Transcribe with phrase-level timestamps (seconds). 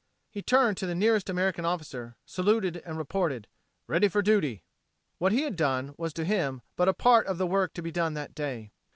[0.31, 3.47] He turned to the nearest American officer, saluted and reported,
[3.85, 4.63] "Ready for duty."
[5.19, 7.91] What he had done was to him but a part of the work to be
[7.91, 8.71] done that day.